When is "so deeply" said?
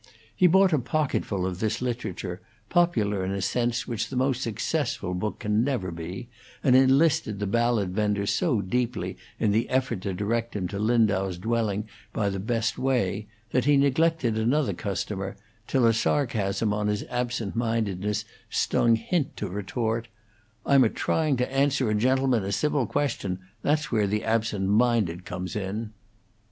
8.25-9.15